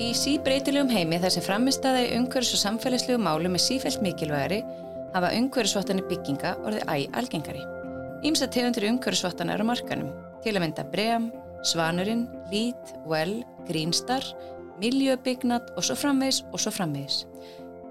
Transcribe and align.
Í 0.00 0.14
síbreytilegum 0.16 0.88
heimi 0.88 1.18
þar 1.20 1.32
sem 1.34 1.44
framistæða 1.44 2.06
í 2.06 2.12
umhverfis 2.16 2.54
og 2.56 2.60
samfélagslegu 2.62 3.18
málum 3.20 3.58
er 3.58 3.60
sífælt 3.60 4.00
mikilvægari 4.00 4.62
hafa 5.12 5.32
umhverfisvottanir 5.36 6.06
bygginga 6.08 6.54
orðið 6.64 6.86
æg 6.88 7.18
algengari. 7.20 7.64
Ímsa 8.24 8.48
tegundir 8.48 8.86
umhverfisvottanar 8.88 9.60
á 9.60 9.64
markanum, 9.68 10.14
til 10.40 10.54
að 10.56 10.64
mynda 10.64 10.86
Bream, 10.94 11.26
Svanurinn, 11.68 12.24
Lít, 12.48 12.94
Well, 13.04 13.42
Greenstar, 13.68 14.24
Miljöbyggnat 14.80 15.74
og 15.76 15.84
svo 15.84 15.98
framvegis 16.00 16.40
og 16.48 16.64
svo 16.64 16.72
framvegis. 16.72 17.26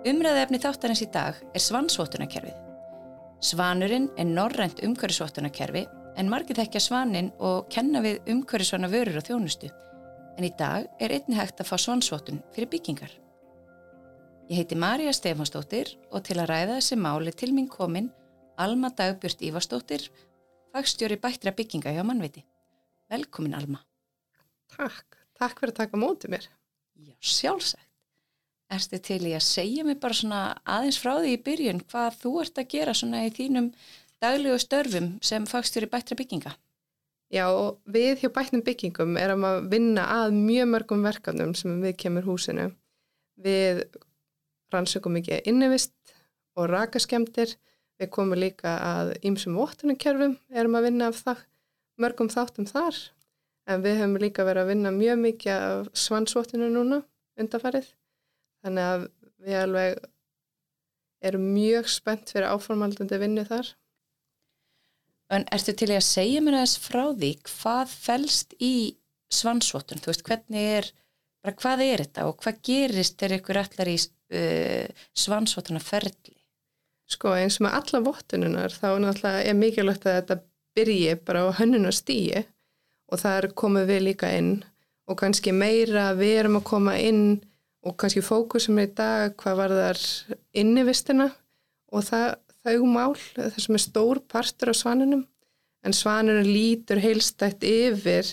Umræðefni 0.09 0.57
þáttarins 0.63 1.03
í 1.05 1.09
dag 1.13 1.37
er 1.37 1.61
svansvottunarkerfið. 1.61 2.57
Svanurinn 3.45 4.09
er 4.17 4.25
norrænt 4.25 4.81
umhverfisvottunarkerfi 4.81 5.85
en 6.17 6.33
margir 6.33 6.57
þekkja 6.57 6.81
svaninn 6.81 7.29
og 7.37 7.69
kenna 7.69 8.01
við 8.01 8.25
umhverfisvana 8.33 8.89
vörur 8.89 9.21
og 9.21 9.29
þjónustu 9.29 9.69
en 10.37 10.47
í 10.47 10.51
dag 10.57 10.87
er 11.01 11.13
einni 11.15 11.37
hægt 11.37 11.61
að 11.61 11.69
fá 11.71 11.77
svansvotun 11.81 12.41
fyrir 12.55 12.69
byggingar. 12.71 13.11
Ég 14.51 14.61
heiti 14.61 14.75
Marja 14.75 15.13
Stefansdóttir 15.15 15.93
og 16.11 16.25
til 16.27 16.39
að 16.41 16.49
ræða 16.51 16.79
þessi 16.79 16.97
máli 16.99 17.31
til 17.31 17.53
mín 17.55 17.69
komin 17.71 18.09
Alma 18.59 18.89
Dagbjörn 18.91 19.45
Ívarsdóttir, 19.47 20.09
fagstjóri 20.73 21.17
bættra 21.21 21.53
bygginga 21.55 21.93
hjá 21.95 22.03
mannviti. 22.03 22.43
Velkomin 23.09 23.55
Alma. 23.55 23.79
Takk, 24.75 25.17
takk 25.39 25.61
fyrir 25.61 25.73
að 25.73 25.79
taka 25.79 25.99
mótið 25.99 26.35
mér. 26.35 26.49
Já, 26.99 27.15
sjálfsagt. 27.19 27.87
Erstu 28.71 29.01
til 29.03 29.23
í 29.27 29.33
að 29.35 29.43
segja 29.43 29.83
mig 29.83 29.97
bara 29.99 30.15
svona 30.15 30.41
aðeins 30.63 30.99
frá 31.01 31.17
því 31.17 31.33
í 31.35 31.39
byrjun 31.43 31.81
hvað 31.91 32.19
þú 32.21 32.31
ert 32.43 32.61
að 32.61 32.69
gera 32.71 32.93
svona 32.95 33.25
í 33.27 33.31
þínum 33.35 33.71
daglegu 34.23 34.59
störfum 34.63 35.09
sem 35.23 35.47
fagstjóri 35.49 35.89
bættra 35.91 36.15
bygginga? 36.15 36.53
Já, 37.31 37.47
við 37.87 38.25
hjá 38.25 38.29
bætnum 38.35 38.63
byggingum 38.65 39.15
erum 39.15 39.45
að 39.47 39.67
vinna 39.71 40.03
að 40.17 40.33
mjög 40.35 40.65
mörgum 40.73 41.05
verkefnum 41.05 41.53
sem 41.55 41.77
við 41.79 41.93
kemur 42.03 42.25
húsinu. 42.27 42.65
Við 43.39 43.85
rannsökum 44.73 45.15
mikið 45.15 45.47
innivist 45.47 45.93
og 46.59 46.67
rakaskemdir. 46.73 47.55
Við 48.01 48.11
komum 48.11 48.35
líka 48.35 48.75
að 48.83 49.13
ýmsum 49.23 49.55
vottunarkerfum 49.55 50.35
erum 50.51 50.75
að 50.75 50.87
vinna 50.89 51.07
af 51.11 51.21
það, 51.23 51.41
mörgum 52.01 52.31
þáttum 52.33 52.67
þar. 52.67 52.99
En 53.69 53.83
við 53.85 53.99
höfum 54.01 54.19
líka 54.19 54.43
verið 54.43 54.65
að 54.65 54.71
vinna 54.73 54.91
mjög 54.95 55.21
mikið 55.21 55.53
af 55.55 55.91
svansvottunum 56.03 56.73
núna 56.75 57.03
undarfarið. 57.39 57.87
Þannig 58.65 58.89
að 58.89 59.05
við 59.45 59.59
alveg 59.61 60.01
erum 61.31 61.47
mjög 61.53 61.87
spennt 61.93 62.33
fyrir 62.33 62.49
áformaldandi 62.51 63.21
vinnu 63.21 63.45
þar. 63.47 63.71
En 65.31 65.45
ertu 65.55 65.73
til 65.77 65.91
að 65.95 66.03
segja 66.03 66.41
mér 66.43 66.59
aðeins 66.59 66.77
frá 66.83 67.03
því 67.15 67.31
hvað 67.47 67.93
fælst 67.93 68.55
í 68.59 68.73
svansvotun? 69.31 70.01
Þú 70.03 70.11
veist, 70.11 70.25
hvernig 70.27 70.69
er, 70.77 70.89
bara 71.43 71.57
hvað 71.61 71.83
er 71.85 72.03
þetta 72.05 72.27
og 72.27 72.37
hvað 72.43 72.61
gerist 72.67 73.17
þegar 73.19 73.37
ykkur 73.39 73.61
allar 73.61 73.91
í 73.91 73.97
uh, 74.01 75.03
svansvotuna 75.23 75.83
ferli? 75.83 76.35
Sko 77.11 77.35
eins 77.35 77.59
og 77.59 77.67
með 77.67 77.77
alla 77.79 78.01
vottununar 78.05 78.75
þá 78.75 78.89
náttúrulega 79.03 79.45
er 79.47 79.57
mikilvægt 79.59 80.07
að 80.07 80.17
þetta 80.19 80.41
byrji 80.75 81.15
bara 81.27 81.47
á 81.47 81.57
hönnunastíi 81.59 82.43
og 83.11 83.19
þar 83.19 83.49
komum 83.59 83.87
við 83.87 84.05
líka 84.07 84.29
inn 84.35 84.61
og 85.11 85.19
kannski 85.19 85.51
meira 85.55 86.11
við 86.15 86.37
erum 86.43 86.59
að 86.61 86.67
koma 86.69 86.95
inn 86.99 87.41
og 87.83 87.97
kannski 87.99 88.23
fókusum 88.23 88.79
í 88.79 88.87
dag 88.95 89.35
hvað 89.41 89.59
var 89.59 89.75
þar 89.75 90.01
innivistina 90.61 91.27
og 91.91 92.05
það, 92.07 92.27
þau 92.65 92.85
mál, 92.85 93.15
það 93.35 93.59
sem 93.63 93.77
er 93.77 93.83
stór 93.83 94.21
partur 94.31 94.71
á 94.71 94.75
svanunum 94.77 95.25
en 95.85 95.95
svanunum 95.97 96.45
lítur 96.45 97.01
heilstætt 97.01 97.65
yfir 97.65 98.27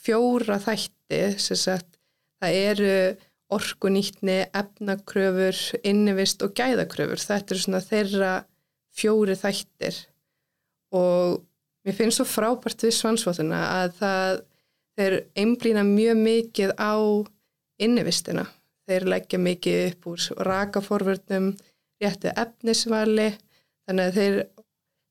fjóra 0.00 0.58
þætti 0.60 1.20
sem 1.40 1.58
sagt 1.58 1.98
það 2.40 2.58
eru 2.60 2.94
orkunýtni, 3.50 4.44
efnakröfur, 4.54 5.58
innivist 5.82 6.42
og 6.46 6.54
gæðakröfur. 6.54 7.18
Þetta 7.18 7.54
eru 7.54 7.62
svona 7.64 7.80
þeirra 7.82 8.34
fjóri 8.94 9.34
þættir 9.38 9.98
og 10.94 11.40
mér 11.86 11.96
finnst 11.96 12.20
svo 12.20 12.26
frábært 12.28 12.84
við 12.84 12.94
svansvotuna 12.94 13.60
að 13.80 13.98
það 13.98 14.40
þeir 15.00 15.18
einblýna 15.42 15.84
mjög 15.86 16.20
mikið 16.20 16.72
á 16.78 16.94
innivistina. 17.80 18.46
Þeir 18.90 19.06
leggja 19.14 19.38
mikið 19.40 19.82
upp 19.88 20.08
úr 20.10 20.26
rakaforvörnum, 20.46 21.52
réttu 22.02 22.32
efnisvali, 22.34 23.30
þannig 23.90 24.08
að 24.08 24.18
þeir, 24.20 24.36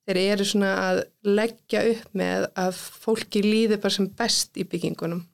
þeir 0.07 0.19
eru 0.23 0.47
svona 0.47 0.73
að 0.88 1.01
leggja 1.28 1.85
upp 1.91 2.19
með 2.22 2.47
að 2.63 2.84
fólki 3.03 3.44
líði 3.44 3.79
bara 3.84 3.97
sem 3.97 4.09
best 4.22 4.59
í 4.59 4.66
byggingunum. 4.72 5.25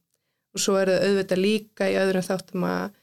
Og 0.56 0.64
svo 0.64 0.78
er 0.80 0.90
það 0.90 1.06
auðvitað 1.10 1.44
líka 1.44 1.90
í 1.92 1.98
öðrum 2.00 2.26
þáttum 2.26 2.66
að 2.70 3.02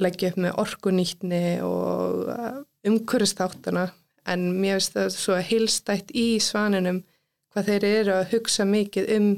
leggja 0.00 0.32
upp 0.32 0.40
með 0.44 0.58
orkunýtni 0.60 1.44
og 1.64 2.28
uh, 2.32 2.60
umhverfistáttana 2.88 3.88
en 4.30 4.44
mér 4.60 4.78
finnst 4.78 4.96
það 4.96 5.08
svo 5.16 5.38
hilstætt 5.50 6.12
í 6.16 6.26
svaninum 6.42 7.02
hvað 7.50 7.70
þeir 7.70 7.86
eru 7.88 8.16
að 8.18 8.28
hugsa 8.34 8.66
mikið 8.68 9.08
um 9.16 9.30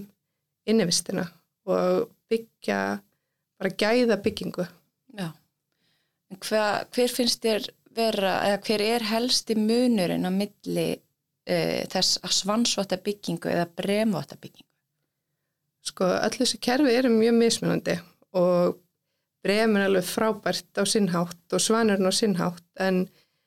innivistina 0.68 1.28
og 1.68 2.10
byggja 2.30 2.80
bara 3.60 3.76
gæða 3.78 4.18
byggingu. 4.24 4.66
Já, 5.18 5.28
en 6.32 6.42
hva, 6.42 6.64
hver 6.90 7.14
finnst 7.14 7.42
þér 7.44 7.68
vera, 7.96 8.34
eða 8.48 8.60
hver 8.66 8.84
er 8.86 9.06
helsti 9.10 9.56
munurinn 9.58 10.28
á 10.28 10.32
milli 10.32 10.88
uh, 10.96 11.80
þess 11.92 12.20
að 12.22 12.36
svansvota 12.38 12.98
byggingu 13.02 13.50
eða 13.52 13.68
bremvota 13.80 14.38
byggingu? 14.38 14.68
Sko 15.82 16.06
öll 16.06 16.36
þessi 16.36 16.60
kerfi 16.62 16.94
eru 16.94 17.10
mjög 17.10 17.38
mismunandi 17.40 17.96
og 18.38 18.78
brefum 19.42 19.78
er 19.78 19.88
alveg 19.88 20.06
frábært 20.06 20.78
á 20.78 20.84
sinnhátt 20.86 21.56
og 21.56 21.62
svanurinn 21.62 22.06
á 22.06 22.14
sinnhátt 22.14 22.84
en 22.84 23.04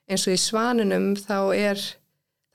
eins 0.09 0.25
og 0.27 0.35
í 0.35 0.41
svanunum 0.41 1.13
þá 1.15 1.37
er 1.55 1.79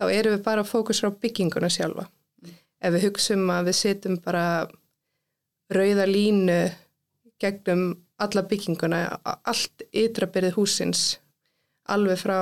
þá 0.01 0.05
eru 0.09 0.35
við 0.35 0.45
bara 0.45 0.65
að 0.65 0.71
fókusra 0.73 1.11
á 1.13 1.19
bygginguna 1.21 1.71
sjálfa. 1.73 2.07
Mm. 2.45 2.53
Ef 2.81 2.95
við 2.95 3.07
hugsaum 3.09 3.51
að 3.53 3.71
við 3.71 3.79
setjum 3.81 4.21
bara 4.25 4.45
rauða 5.71 6.07
línu 6.09 6.61
gegnum 7.41 7.85
alla 8.21 8.45
bygginguna, 8.45 9.01
allt 9.25 9.85
ytrabyrðið 9.97 10.57
húsins, 10.59 11.05
alveg 11.95 12.21
frá 12.21 12.39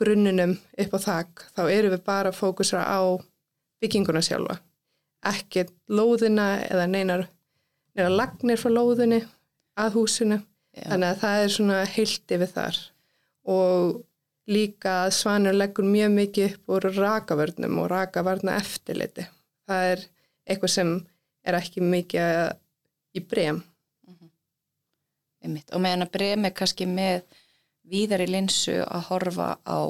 grunnunum 0.00 0.56
upp 0.84 0.96
á 0.96 0.98
þakk, 1.04 1.46
þá 1.56 1.62
eru 1.68 1.92
við 1.94 2.04
bara 2.06 2.32
að 2.32 2.38
fókusra 2.40 2.84
á 2.84 3.00
bygginguna 3.80 4.22
sjálfa. 4.24 4.60
Ekkert 5.30 5.74
lóðina 5.88 6.62
eða 6.64 6.86
neinar, 6.88 7.26
neinar 7.96 8.14
lagnir 8.16 8.60
frá 8.60 8.72
lóðinni 8.72 9.24
að 9.80 9.98
húsinu. 9.98 10.40
Já. 10.70 10.84
þannig 10.86 11.08
að 11.08 11.16
það 11.18 11.40
er 11.42 11.48
svona 11.50 11.78
heilti 11.90 12.36
við 12.38 12.50
þar. 12.54 12.76
Og 13.50 13.96
líka 14.50 14.92
að 15.00 15.16
svanur 15.16 15.56
leggur 15.56 15.88
mjög 15.88 16.12
mikið 16.14 16.52
upp 16.52 16.74
úr 16.76 16.86
rakavörnum 16.94 17.80
og 17.82 17.88
rakavarna 17.90 18.54
eftirliti 18.60 19.26
það 19.70 19.90
er 19.92 20.04
eitthvað 20.50 20.74
sem 20.74 20.94
er 21.46 21.58
ekki 21.58 21.84
mikið 21.84 23.18
í 23.18 23.22
brem. 23.26 23.62
Mm 24.06 24.16
-hmm. 24.16 25.62
og 25.74 25.80
meðan 25.80 26.06
að 26.06 26.12
brem 26.16 26.44
er 26.44 26.56
kannski 26.56 26.86
með 26.86 27.22
víðar 27.90 28.24
í 28.24 28.30
linsu 28.30 28.80
að 28.84 29.06
horfa 29.10 29.48
á 29.66 29.80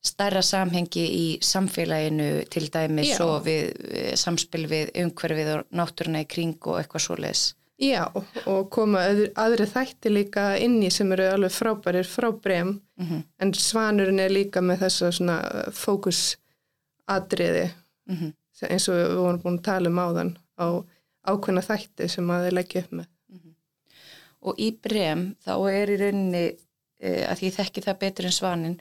stærra 0.00 0.40
samhengi 0.42 1.02
í 1.04 1.24
samfélaginu 1.44 2.28
til 2.52 2.68
dæmis 2.72 3.12
Já. 3.12 3.24
og 3.26 3.44
við, 3.44 3.74
við 3.84 4.12
samspil 4.16 4.66
við 4.70 4.92
umhverfið 5.02 5.50
og 5.54 5.64
náttúruna 5.76 6.22
í 6.24 6.28
kring 6.28 6.56
og 6.64 6.80
eitthvað 6.80 7.04
svo 7.04 7.16
les. 7.20 7.42
Já 7.80 8.04
og 8.12 8.68
koma 8.72 9.06
öðru, 9.08 9.30
aðri 9.40 9.66
þætti 9.68 10.12
líka 10.12 10.44
inn 10.60 10.82
í 10.84 10.90
sem 10.92 11.12
eru 11.16 11.30
alveg 11.32 11.54
frábærir 11.54 12.08
frá 12.08 12.28
brem 12.32 12.74
mm 12.74 13.06
-hmm. 13.06 13.22
en 13.40 13.54
svanurinn 13.54 14.20
er 14.20 14.30
líka 14.30 14.60
með 14.60 14.82
þessa 14.84 15.12
svona 15.12 15.36
fókusadriði 15.72 17.70
mm 18.06 18.16
-hmm. 18.16 18.32
eins 18.68 18.88
og 18.88 18.94
við 18.94 19.16
vorum 19.16 19.40
búin 19.42 19.58
að 19.58 19.64
tala 19.64 19.88
um 19.88 19.98
áðan 19.98 20.36
á 20.60 20.68
ákveðna 21.30 21.62
þætti 21.62 22.08
sem 22.08 22.30
að 22.30 22.44
þeir 22.44 22.52
leggja 22.58 22.80
upp 22.82 22.92
með. 22.92 23.06
Mm 23.28 23.38
-hmm. 23.38 23.54
Og 24.40 24.54
í 24.58 24.68
brem 24.82 25.36
þá 25.44 25.54
er 25.72 25.90
í 25.90 25.96
rauninni, 25.96 26.44
að 27.00 27.44
ég 27.46 27.54
þekki 27.56 27.84
það 27.84 28.00
betur 28.00 28.28
en 28.28 28.34
svanin, 28.36 28.80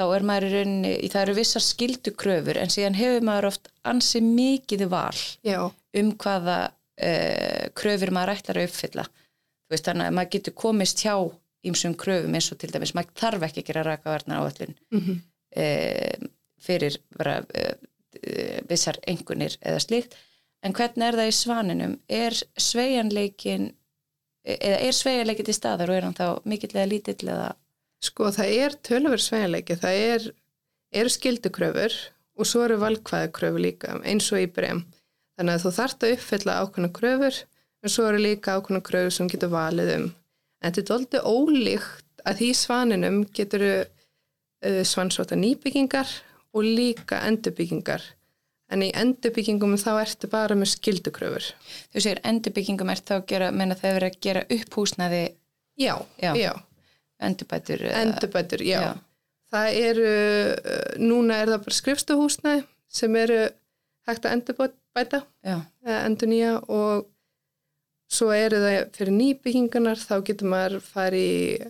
þá 0.00 0.04
er 0.16 0.24
maður 0.26 0.46
í 0.46 0.52
rauninni, 0.54 0.92
það 1.12 1.22
eru 1.22 1.36
vissar 1.36 1.64
skildukröfur 1.64 2.58
en 2.60 2.72
síðan 2.72 2.96
hefur 2.98 3.26
maður 3.28 3.50
oft 3.50 3.70
ansið 3.86 4.28
mikið 4.38 4.86
val 4.90 5.20
Já. 5.46 5.60
um 6.00 6.12
hvaða 6.22 6.58
uh, 6.70 7.66
kröfur 7.76 8.12
maður 8.16 8.34
ætlar 8.36 8.62
að 8.62 8.70
uppfylla. 8.70 9.04
Veist 9.70 9.86
þannig 9.86 10.08
að 10.08 10.16
maður 10.16 10.32
getur 10.36 10.56
komist 10.64 11.04
hjá 11.04 11.14
ímsum 11.68 11.94
kröfum 12.00 12.34
eins 12.34 12.48
og 12.54 12.58
til 12.60 12.72
dæmis, 12.72 12.94
maður 12.96 13.12
þarf 13.20 13.46
ekki 13.50 13.62
að 13.62 13.68
gera 13.68 13.84
rakavarnar 13.86 14.40
áallun 14.40 14.74
mm 14.90 15.00
-hmm. 15.04 15.20
uh, 15.62 16.30
fyrir 16.60 16.96
bara, 17.18 17.38
uh, 17.44 17.76
vissar 18.68 18.98
engunir 19.06 19.58
eða 19.60 19.84
slíkt 19.84 20.16
en 20.64 20.74
hvernig 20.76 21.06
er 21.06 21.18
það 21.18 21.30
í 21.30 21.36
svaninum? 21.36 21.94
Er 22.08 22.36
sveianleikin 22.56 23.70
eða 24.44 24.78
er 24.86 24.96
sveianleikin 24.96 25.48
til 25.48 25.56
staðar 25.56 25.90
og 25.92 25.98
er 25.98 26.06
hann 26.08 26.16
þá 26.16 26.40
mikillega 26.48 26.88
lítill 26.88 27.28
eða 27.28 27.50
Sko 28.00 28.30
það 28.32 28.54
er 28.56 28.76
tölver 28.80 29.20
sveigleiki, 29.20 29.76
það 29.76 29.98
er, 30.02 30.26
eru 31.02 31.12
skildukröfur 31.12 31.96
og 32.40 32.48
svo 32.48 32.62
eru 32.64 32.78
valkvæðakröfur 32.80 33.60
líka 33.60 33.98
eins 34.08 34.30
og 34.32 34.40
í 34.40 34.48
brem. 34.48 34.86
Þannig 35.36 35.58
að 35.58 35.64
þú 35.66 35.72
þart 35.76 36.06
að 36.06 36.14
uppfylla 36.14 36.54
ákveðna 36.62 36.90
kröfur 36.96 37.40
en 37.84 37.92
svo 37.92 38.06
eru 38.08 38.22
líka 38.24 38.56
ákveðna 38.56 38.80
kröfur 38.88 39.16
sem 39.16 39.28
getur 39.28 39.52
valið 39.52 39.92
um. 39.98 40.06
En 40.60 40.72
þetta 40.72 40.80
er 40.80 40.88
doldið 40.88 41.28
ólíkt 41.28 42.24
að 42.24 42.40
því 42.40 42.48
svaninum 42.56 43.20
getur 43.36 43.66
uh, 43.68 44.82
svansvota 44.88 45.36
nýbyggingar 45.36 46.16
og 46.56 46.64
líka 46.64 47.20
endurbyggingar. 47.28 48.00
En 48.70 48.84
í 48.86 48.90
endurbyggingum 48.94 49.76
þá 49.80 49.90
ertu 50.04 50.30
bara 50.30 50.54
með 50.58 50.72
skildukröfur. 50.76 51.46
Þú 51.90 52.02
segir 52.04 52.20
endurbyggingum 52.30 52.92
er 52.92 53.02
þá 53.02 53.14
að 53.18 53.28
gera, 53.32 53.50
menna 53.50 53.76
það 53.78 53.96
er 53.98 54.06
að 54.06 54.18
gera 54.22 54.44
upp 54.56 54.76
húsnaði 54.78 55.22
Já, 55.80 55.94
já. 56.22 56.34
Já. 56.36 56.52
endurbætur. 57.18 57.86
Endurbætur, 58.02 58.62
já. 58.62 58.80
Já. 58.80 58.90
Það 59.50 59.78
eru, 59.80 60.10
uh, 60.10 60.90
núna 61.02 61.40
er 61.42 61.50
það 61.50 61.64
bara 61.64 61.78
skrifstuhúsnaði 61.80 62.66
sem 63.00 63.16
eru 63.18 63.40
hægt 64.06 64.26
að 64.26 64.36
endurbæta, 64.36 65.22
endur 66.06 66.30
nýja 66.30 66.52
og 66.70 67.08
svo 68.10 68.30
eru 68.34 68.60
það 68.62 68.78
fyrir 68.96 69.16
nýbyggingarnar, 69.16 69.98
þá 69.98 70.16
getur 70.26 70.50
maður 70.50 70.84
farið 70.84 71.66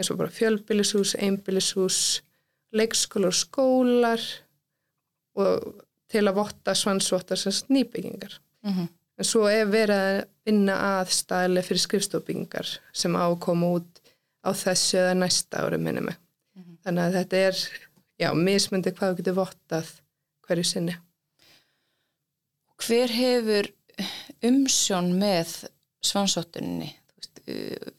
eins 0.00 0.10
og 0.12 0.20
bara 0.20 0.32
fjölbýlishús, 0.32 1.16
einbýlishús, 1.20 1.98
leikskólar 2.72 3.34
skólar 3.36 4.22
og 5.36 5.84
til 6.10 6.24
að 6.26 6.38
votta 6.40 6.74
svansvotta 6.74 7.36
sem 7.38 7.52
nýbyggingar. 7.70 8.38
mhm, 8.66 8.88
En 9.20 9.26
svo 9.28 9.42
er 9.52 9.66
verið 9.68 9.98
að 10.00 10.18
vinna 10.48 10.74
að 11.00 11.10
staðlega 11.12 11.66
fyrir 11.66 11.82
skrifstofbyggingar 11.82 12.70
sem 12.96 13.16
á 13.20 13.28
að 13.28 13.40
koma 13.44 13.68
út 13.76 13.98
á 14.40 14.50
þessu 14.56 14.96
eða 14.96 15.18
næsta 15.20 15.60
ári 15.60 15.76
minni 15.76 16.00
mig. 16.00 16.16
Þannig 16.84 17.02
að 17.04 17.16
þetta 17.18 17.40
er, 17.50 17.58
já, 18.22 18.28
mismundi 18.32 18.92
hvað 18.96 19.12
þú 19.12 19.18
getur 19.18 19.36
vottað 19.36 19.90
hverju 20.48 20.64
sinni. 20.64 20.96
Hver 22.80 23.12
hefur 23.12 23.68
umsjón 24.48 25.12
með 25.20 25.52
svansóttunni 26.00 26.88
veist, 27.18 27.42
uh, 27.44 27.92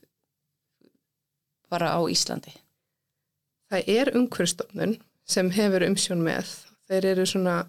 bara 1.69 1.93
á 1.93 2.01
Íslandi? 2.09 2.55
Það 3.69 3.93
er 3.93 4.11
umhverfstofnun 4.17 4.97
sem 5.29 5.53
hefur 5.53 5.85
umsjón 5.85 6.25
með. 6.25 6.49
Þeir 6.89 7.11
eru 7.13 7.27
svona 7.29 7.59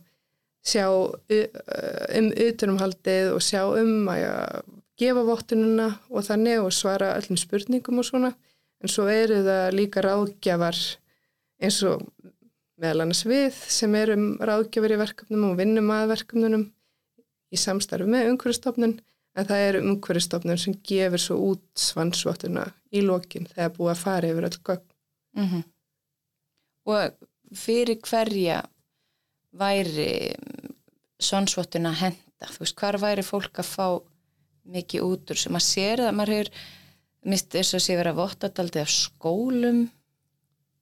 sjá 0.63 0.87
um 0.89 2.31
utanumhaldið 2.47 3.33
og 3.35 3.43
sjá 3.45 3.65
um 3.67 4.09
að 4.13 4.63
gefa 5.01 5.25
vottununa 5.27 5.89
og 6.11 6.27
þannig 6.27 6.63
og 6.63 6.75
svara 6.75 7.15
öllum 7.19 7.41
spurningum 7.41 8.03
og 8.03 8.09
svona. 8.09 8.33
En 8.83 8.91
svo 8.91 9.07
eru 9.11 9.43
það 9.47 9.77
líka 9.77 10.03
ráðgjafar 10.03 10.79
eins 11.63 11.79
og 11.87 12.03
meðal 12.83 13.05
annars 13.05 13.23
við 13.29 13.57
sem 13.71 13.95
erum 13.99 14.37
ráðgjafar 14.43 14.95
í 14.95 15.01
verkefnum 15.03 15.49
og 15.51 15.59
vinnum 15.61 15.91
að 15.95 16.13
verkefnunum 16.17 16.69
í 17.53 17.61
samstarfi 17.61 18.09
með 18.11 18.33
umhverfstofnun 18.33 18.97
en 19.39 19.49
það 19.49 19.67
er 19.67 19.79
umhverfstofnun 19.81 20.61
sem 20.61 20.77
gefur 20.87 21.23
svo 21.23 21.39
út 21.53 21.65
svansvottuna 21.79 22.67
í 22.93 23.05
lokin 23.05 23.47
þegar 23.53 23.75
búið 23.77 23.93
að 23.95 24.03
fara 24.03 24.33
yfir 24.33 24.49
öll 24.51 24.59
gögn. 24.71 24.89
Mm 25.39 25.47
Og 26.83 27.13
fyrir 27.55 28.01
hverja 28.03 28.63
væri 29.59 30.35
svansvottuna 31.23 31.93
henda? 32.01 32.49
Þú 32.53 32.65
veist, 32.65 32.79
hvar 32.79 32.99
væri 33.03 33.25
fólk 33.27 33.63
að 33.63 33.69
fá 33.71 33.87
mikið 34.73 35.07
út 35.07 35.33
úr 35.35 35.41
sem 35.41 35.59
að 35.59 35.67
sér 35.67 36.05
það, 36.05 36.17
maður 36.19 36.35
hefur 36.37 36.51
mist 37.33 37.53
þess 37.55 37.77
að 37.79 37.85
sé 37.85 37.97
vera 37.99 38.15
vottataldið 38.17 38.83
af 38.83 38.91
skólum 38.91 39.85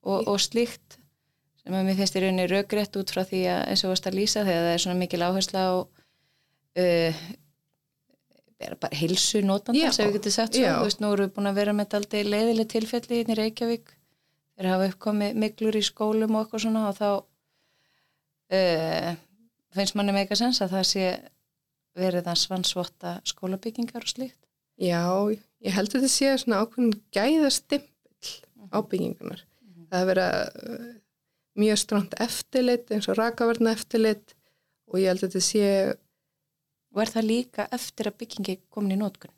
og, 0.05 0.29
og 0.29 0.41
slíkt 0.41 0.97
sem 1.61 1.77
að 1.77 1.87
mér 1.87 1.99
finnst 1.99 2.17
í 2.17 2.23
rauninni 2.25 2.47
raugrétt 2.49 2.97
út 2.97 3.13
frá 3.13 3.23
því 3.29 3.43
að 3.53 3.61
eins 3.73 3.85
og 3.85 3.93
varst 3.93 4.09
að 4.09 4.17
lýsa 4.17 4.45
þegar 4.47 4.65
það 4.67 4.75
er 4.75 4.83
svona 4.85 5.01
mikil 5.01 5.23
áhersla 5.27 5.65
á 5.69 5.73
uh, 6.81 7.23
bara 8.81 8.97
hilsu 8.97 9.43
notandans 9.45 9.99
Já, 9.99 10.05
ef 10.05 10.11
við 10.11 10.19
getum 10.19 10.35
sagt 10.37 10.57
svo, 10.57 10.69
þú 10.69 10.87
veist, 10.89 11.01
nú 11.01 11.13
erum 11.15 11.29
við 11.29 11.35
búin 11.37 11.51
að 11.51 11.61
vera 11.61 11.75
með 11.77 11.91
daldi 11.95 12.23
leiðileg 12.27 12.71
tilfelli 12.71 13.21
hérna 13.21 13.37
í 13.37 13.39
Reykjavík. 13.39 13.93
Þeir 14.57 14.69
hafa 14.69 14.89
uppkomið 14.91 15.39
miklur 15.41 15.79
í 15.79 15.83
skólum 15.85 16.37
og 16.37 16.45
eitthvað 16.45 16.65
svona 16.67 16.83
og 16.91 16.99
þá 16.99 17.09
uh, 18.55 19.13
finnst 19.77 19.97
manni 19.99 20.15
meika 20.17 20.39
sens 20.39 20.61
að 20.65 20.77
það 20.77 20.87
sé 20.91 21.07
verið 21.99 22.31
að 22.31 22.41
svansvotta 22.43 23.17
skólabyggingar 23.29 24.07
og 24.07 24.13
slíkt? 24.13 24.39
Já, 24.81 25.03
ég 25.61 25.77
held 25.77 25.91
að 25.91 25.97
þetta 25.99 26.13
sé 26.15 26.35
svona 26.41 26.63
ákveðin 26.65 26.95
gæðastimpill 27.13 28.37
á 28.71 28.79
byggingunar. 28.81 29.43
Það 29.91 29.99
hefur 29.99 30.13
verið 30.13 30.63
uh, 30.71 30.87
mjög 31.61 31.83
stránt 31.83 32.15
eftirlit 32.23 32.95
eins 32.95 33.11
og 33.11 33.19
rakaverna 33.19 33.75
eftirlit 33.77 34.37
og 34.91 35.03
ég 35.03 35.11
held 35.11 35.25
að 35.25 35.35
þetta 35.35 35.45
sé, 35.47 35.67
og 36.95 37.03
er 37.03 37.13
það 37.13 37.29
líka 37.29 37.69
eftir 37.75 38.11
að 38.11 38.19
byggingi 38.23 38.59
komin 38.71 38.97
í 38.97 39.03
nótkun 39.03 39.35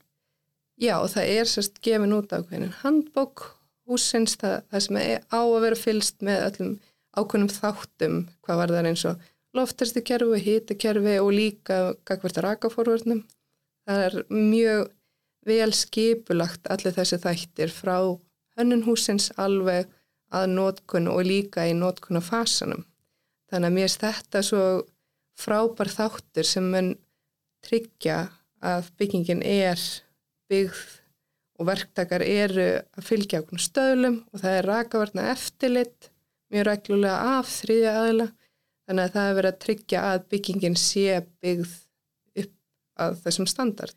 já 0.83 0.97
það 1.11 1.33
er 1.37 1.49
sérst 1.51 1.81
gefin 1.85 2.15
út 2.17 2.33
ákveðin 2.33 2.73
handbók 2.83 3.45
húsins 3.89 4.37
það, 4.41 4.63
það 4.71 4.85
sem 4.87 4.99
er 5.03 5.21
á 5.31 5.41
að 5.41 5.61
vera 5.67 5.79
fylst 5.79 6.25
með 6.25 6.45
öllum 6.49 6.73
ákveðnum 7.17 7.53
þáttum 7.53 8.19
hvað 8.45 8.61
var 8.61 8.73
það 8.73 8.89
eins 8.91 9.05
og 9.11 9.31
lofterstukerfi, 9.57 10.41
hitakerfi 10.47 11.19
og 11.21 11.33
líka 11.37 11.79
gagvert 12.09 12.41
rakaforvörnum. 12.45 13.23
Það 13.87 14.05
er 14.07 14.19
mjög 14.33 14.93
vel 15.47 15.73
skipulagt 15.75 16.71
allir 16.71 16.95
þessi 16.97 17.19
þættir 17.21 17.75
frá 17.75 17.97
hönnun 18.57 18.85
húsins 18.87 19.31
alveg 19.41 19.91
að 20.33 20.49
nótkun 20.55 21.11
og 21.13 21.25
líka 21.29 21.67
í 21.69 21.75
nótkuna 21.77 22.23
fasanum. 22.25 22.87
Þannig 23.53 23.69
að 23.69 23.77
mér 23.77 23.89
er 23.91 23.97
þetta 24.07 24.43
svo 24.47 24.65
frábær 25.37 25.91
þáttur 25.93 26.49
sem 26.49 26.71
mun 26.73 26.95
tryggja 27.67 28.19
að 28.63 28.89
byggingin 28.99 29.43
er 29.45 29.81
byggð 30.51 30.83
og 31.61 31.69
verktakar 31.69 32.25
eru 32.25 32.69
að 32.81 33.07
fylgja 33.07 33.43
okkur 33.43 33.61
stöðlum 33.63 34.23
og 34.33 34.43
það 34.43 34.57
er 34.59 34.69
rakavarna 34.71 35.29
eftirlit 35.35 36.12
mjög 36.53 36.67
reglulega 36.69 37.39
af 37.39 37.51
þriðja 37.61 37.95
aðila 38.03 38.29
þannig 38.87 39.05
að 39.07 39.15
það 39.17 39.29
er 39.29 39.39
verið 39.39 39.53
að 39.53 39.63
tryggja 39.65 40.03
að 40.11 40.27
byggingin 40.33 40.79
sé 40.81 41.07
byggð 41.45 41.75
upp 42.43 42.55
að 43.05 43.19
þessum 43.25 43.49
standard. 43.51 43.97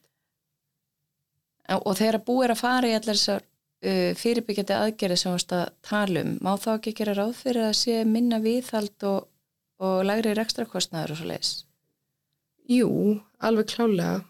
og 1.65 1.93
þegar 1.97 2.19
að 2.19 2.25
búið 2.27 2.45
er 2.45 2.53
að 2.53 2.61
fara 2.61 2.89
í 2.89 2.95
allar 2.95 3.17
þessar 3.17 3.41
uh, 3.41 4.11
fyrirbyggjandi 4.19 4.75
aðgerði 4.75 5.17
sem 5.19 5.33
varst 5.33 5.55
að 5.55 5.63
tala 5.85 6.25
um, 6.25 6.35
má 6.45 6.51
þá 6.61 6.69
ekki 6.75 6.93
gera 6.99 7.15
ráð 7.17 7.33
fyrir 7.39 7.69
að 7.69 7.77
sé 7.81 8.03
minna 8.05 8.39
viðhald 8.43 9.07
og, 9.09 9.25
og 9.81 10.03
lægri 10.05 10.35
rekstrakostnaður 10.37 11.15
og 11.15 11.21
svo 11.21 11.31
leiðis 11.31 11.55
Jú, 12.65 12.89
alveg 13.45 13.67
klálega. 13.75 14.23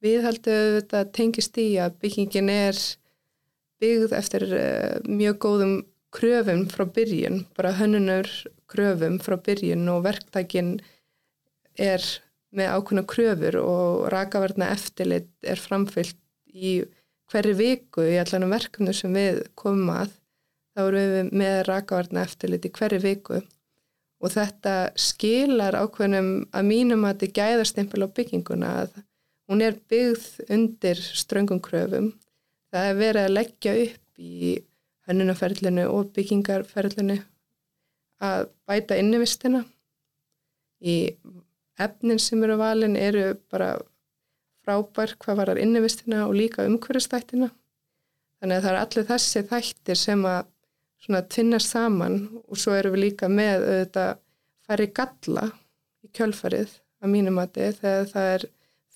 Við 0.00 0.22
haldum 0.22 0.76
þetta 0.76 1.00
tengist 1.10 1.56
í 1.58 1.72
að 1.82 1.96
byggingin 2.04 2.50
er 2.52 2.78
byggð 3.82 4.14
eftir 4.14 4.44
uh, 4.46 4.98
mjög 5.08 5.40
góðum 5.42 5.74
kröfum 6.14 6.64
frá 6.70 6.86
byrjun, 6.90 7.44
bara 7.56 7.74
hönnunur 7.78 8.28
kröfum 8.70 9.18
frá 9.22 9.36
byrjun 9.38 9.88
og 9.92 10.04
verktækin 10.06 10.78
er 11.78 12.04
með 12.56 12.72
ákveðna 12.74 13.04
kröfur 13.10 13.58
og 13.62 14.08
rakaverna 14.12 14.70
eftirlit 14.74 15.30
er 15.46 15.60
framfyllt 15.60 16.18
í 16.50 16.80
hverju 17.30 17.54
viku 17.58 18.06
í 18.10 18.18
allanum 18.18 18.50
verkefnu 18.50 18.94
sem 18.96 19.14
við 19.14 19.44
komum 19.58 19.92
að. 19.94 20.16
Þá 20.74 20.82
erum 20.86 21.12
við 21.14 21.30
með 21.42 21.58
rakaverna 21.68 22.24
eftirlit 22.26 22.66
í 22.66 22.72
hverju 22.74 23.02
viku 23.04 23.40
og 24.20 24.34
þetta 24.34 24.74
skilar 24.98 25.78
ákveðnum 25.78 26.32
að 26.52 26.66
mínum 26.66 27.06
að 27.08 27.22
þetta 27.22 27.38
gæðarstempil 27.38 28.04
á 28.04 28.08
bygginguna 28.16 28.72
að 28.82 28.98
hún 29.50 29.64
er 29.64 29.78
byggð 29.90 30.50
undir 30.52 31.00
ströngum 31.00 31.62
kröfum. 31.64 32.12
Það 32.70 32.90
er 32.90 32.98
verið 32.98 33.26
að 33.26 33.36
leggja 33.38 33.76
upp 33.86 34.20
í 34.20 34.58
hönnunaferlinu 35.10 35.88
og 35.90 36.12
byggingarferlinu 36.16 37.18
að 38.22 38.48
bæta 38.68 38.98
innivistina. 39.00 39.64
Í 40.80 41.16
efnin 41.80 42.20
sem 42.22 42.42
eru 42.44 42.56
valin 42.60 42.96
eru 42.96 43.34
bara 43.52 43.74
frábær 44.64 45.16
hvað 45.20 45.40
varar 45.40 45.60
innivistina 45.60 46.26
og 46.28 46.36
líka 46.38 46.66
umhverfstættina. 46.68 47.50
Þannig 48.40 48.56
að 48.56 48.64
það 48.64 48.72
er 48.72 48.80
allir 48.80 49.08
þessi 49.10 49.44
þættir 49.50 50.00
sem 50.00 50.24
að 50.28 50.48
svona 51.00 51.22
tvinnast 51.32 51.72
saman 51.74 52.20
og 52.46 52.60
svo 52.60 52.76
erum 52.76 52.94
við 52.96 53.06
líka 53.06 53.28
með 53.32 53.66
auðvitað 53.66 54.22
færi 54.68 54.88
galla 54.96 55.46
í 56.04 56.10
kjölfarið 56.16 56.74
að 57.00 57.12
mínum 57.14 57.38
mati 57.40 57.68
þegar 57.80 58.10
það 58.12 58.32
er 58.34 58.46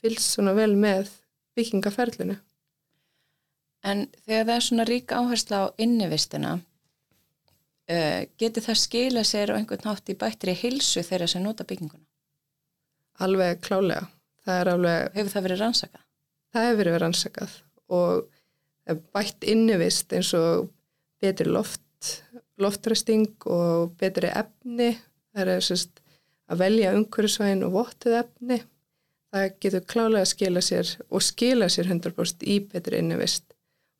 fylgst 0.01 0.37
svona 0.37 0.53
vel 0.57 0.75
með 0.77 1.13
byggingaferlinu. 1.57 2.37
En 3.85 4.07
þegar 4.25 4.47
það 4.47 4.55
er 4.55 4.65
svona 4.69 4.87
rík 4.89 5.13
áhersla 5.13 5.61
á 5.61 5.67
innivistina, 5.85 6.55
uh, 7.91 8.23
getur 8.41 8.65
það 8.65 8.81
skila 8.81 9.25
sér 9.29 9.53
á 9.53 9.59
einhvern 9.59 9.85
nátt 9.85 10.09
í 10.09 10.17
bættri 10.19 10.57
hilsu 10.57 11.05
þeirra 11.05 11.29
sem 11.29 11.45
nota 11.45 11.67
bygginguna? 11.69 12.05
Alveg 13.25 13.61
klálega. 13.63 14.09
Það 14.45 14.61
er 14.61 14.71
alveg, 14.73 15.13
Hefur 15.15 15.33
það 15.33 15.47
verið 15.49 15.63
rannsakað? 15.65 16.05
það 16.55 16.69
hefur 16.69 16.81
verið 16.81 17.01
rannsakað 17.03 17.55
og 17.95 18.27
það 18.87 19.01
bætt 19.17 19.47
innivist 19.51 20.13
eins 20.15 20.31
og 20.39 20.69
betri 21.25 21.49
loft, 21.51 22.11
loftræsting 22.61 23.27
og 23.51 23.95
betri 23.99 24.31
efni. 24.31 24.93
Það 25.35 25.51
er 25.57 25.65
sérst 25.67 26.03
að 26.53 26.61
velja 26.61 26.93
umhverfisvægin 26.95 27.65
og 27.67 27.75
vottuð 27.79 28.21
efni. 28.21 28.61
það 29.35 29.49
getur 29.65 29.87
klálega 29.91 30.23
að 30.23 30.31
skila 30.31 30.61
sér 30.63 30.91
og 31.11 31.23
skila 31.27 31.67
sér 31.73 31.89
100% 31.91 32.45
í 32.47 32.61
betri 32.71 33.01
innivist. 33.03 33.54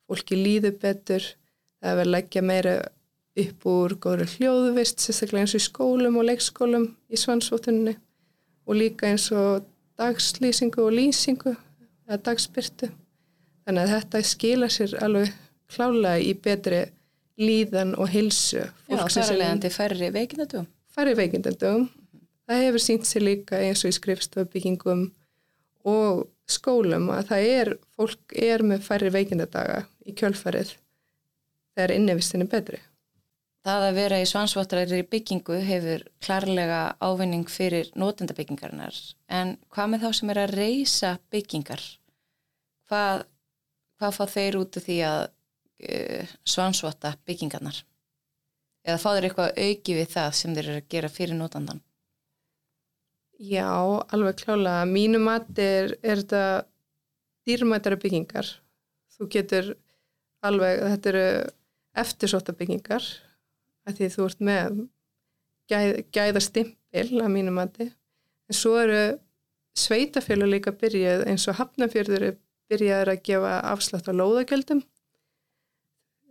Fólki 0.05 0.37
líður 0.37 0.75
betur, 0.81 1.23
það 1.81 1.91
er 1.91 1.97
verið 1.99 2.07
að 2.07 2.13
leggja 2.15 2.43
meira 2.45 2.75
upp 3.35 3.65
úr 3.67 3.95
góður 3.99 4.29
hljóðuvist, 4.37 5.01
sérstaklega 5.01 5.43
eins 5.43 5.55
og 5.55 5.63
í 5.63 5.65
skólum 5.65 6.19
og 6.19 6.27
leikskólum 6.29 6.85
í 7.11 7.19
svansvóttunni 7.19 7.95
og 8.65 8.77
líka 8.79 9.09
eins 9.09 9.27
og 9.35 9.65
dagslýsingu 9.99 10.83
og 10.85 10.93
lýsingu 10.95 11.55
eða 12.07 12.21
dagspyrtu. 12.29 12.91
Þannig 13.65 13.81
að 13.81 13.93
þetta 13.95 14.21
skila 14.29 14.69
sér 14.71 14.95
alveg 15.03 15.33
klálega 15.73 16.21
í 16.21 16.31
betri 16.37 16.83
líðan 17.41 17.95
og 17.99 18.11
hilsu. 18.13 18.63
Já, 18.87 19.01
það 19.01 19.21
er 19.25 19.39
leiðandi 19.41 19.71
færri 19.73 20.11
veikindadögum. 20.15 20.69
Færri 20.95 21.15
veikindadögum. 21.17 21.89
Það 22.45 22.61
hefur 22.61 22.83
sínt 22.83 23.09
sér 23.09 23.25
líka 23.25 23.59
eins 23.59 23.81
og 23.83 23.91
í 23.91 23.97
skrifstofabyggingum 23.97 25.07
og 25.89 26.27
skólum 26.49 27.09
að 27.13 27.31
það 27.31 27.49
er, 27.49 27.73
fólk 27.97 28.35
er 28.37 28.63
með 28.65 28.85
færri 28.85 29.09
veikindadaga 29.13 29.81
í 30.05 30.13
kjölfarið 30.17 30.75
þegar 31.75 31.93
innevistin 31.95 32.45
er 32.45 32.51
betri. 32.51 32.81
Það 33.65 33.83
að 33.87 33.95
vera 33.97 34.17
í 34.21 34.25
svansvottræðir 34.29 35.01
í 35.01 35.07
byggingu 35.09 35.55
hefur 35.65 36.03
klárlega 36.21 36.81
ávinning 37.01 37.47
fyrir 37.49 37.87
nótendabyggingarinnar 37.97 38.99
en 39.33 39.55
hvað 39.73 39.89
með 39.91 40.05
þá 40.05 40.19
sem 40.19 40.31
er 40.33 40.41
að 40.43 40.53
reysa 40.59 41.15
byggingar? 41.33 41.81
Hvað, 42.85 43.25
hvað 43.97 44.19
fá 44.19 44.23
þeir 44.35 44.59
út 44.59 44.77
af 44.77 44.85
því 44.85 44.99
að 45.09 45.23
uh, 45.25 46.35
svansvotta 46.45 47.15
byggingarnar? 47.25 47.81
Eða 48.85 49.01
fá 49.01 49.09
þeir 49.15 49.27
eitthvað 49.31 49.59
auki 49.65 49.97
við 49.97 50.13
það 50.13 50.29
sem 50.37 50.53
þeir 50.53 50.69
eru 50.69 50.83
að 50.83 50.89
gera 50.93 51.09
fyrir 51.09 51.39
nótendan? 51.39 51.81
Já, 53.41 53.67
alveg 54.13 54.37
klálega. 54.43 54.85
Mínu 54.87 55.19
matir 55.19 55.97
er 56.05 56.21
þetta 56.21 56.43
dýrmættara 57.49 57.97
byggingar. 57.99 58.47
Þú 59.15 59.27
getur 59.33 59.73
alveg, 60.49 60.81
þetta 60.93 61.11
eru 61.11 61.27
eftirsóta 62.05 62.55
byggingar 62.55 63.05
að 63.85 63.99
því 63.99 64.09
þú 64.15 64.25
ert 64.29 64.41
með 64.43 64.79
gæð, 65.71 65.91
gæða 66.13 66.41
stimpil 66.43 67.21
að 67.21 67.31
mínu 67.33 67.53
mati. 67.55 67.89
En 68.49 68.57
svo 68.57 68.75
eru 68.81 69.03
sveitafélag 69.75 70.51
líka 70.51 70.73
byrjað 70.75 71.25
eins 71.29 71.47
og 71.51 71.57
hafnafjörður 71.59 72.35
byrjaður 72.71 73.13
að 73.13 73.23
gefa 73.27 73.53
afslátt 73.71 74.09
á 74.09 74.13
lóðagjöldum. 74.15 74.81